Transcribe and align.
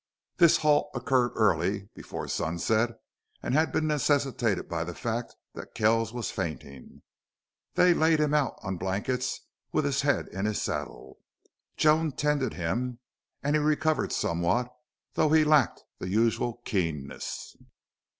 This 0.37 0.57
halt 0.57 0.89
occurred 0.95 1.33
early, 1.35 1.89
before 1.93 2.27
sunset, 2.27 2.99
and 3.43 3.53
had 3.53 3.71
been 3.71 3.85
necessitated 3.85 4.67
by 4.67 4.83
the 4.83 4.95
fact 4.95 5.35
that 5.53 5.75
Kells 5.75 6.11
was 6.11 6.31
fainting. 6.31 7.03
They 7.75 7.93
laid 7.93 8.19
him 8.19 8.33
out 8.33 8.57
on 8.63 8.77
blankets, 8.77 9.41
with 9.71 9.85
his 9.85 10.01
head 10.01 10.27
in 10.29 10.45
his 10.45 10.59
saddle. 10.59 11.19
Joan 11.77 12.13
tended 12.13 12.55
him, 12.55 12.97
and 13.43 13.55
he 13.55 13.61
recovered 13.61 14.11
somewhat, 14.11 14.69
though 15.13 15.29
he 15.29 15.43
lacked 15.43 15.83
the 15.99 16.09
usual 16.09 16.61
keenness. 16.65 17.55